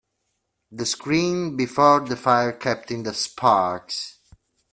The 0.71 0.87
screen 0.87 1.55
before 1.55 1.99
the 1.99 2.15
fire 2.17 2.53
kept 2.53 2.89
in 2.89 3.03
the 3.03 3.13
sparks. 3.13 4.17